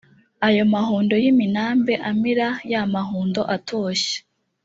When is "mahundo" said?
0.73-1.13, 2.93-3.41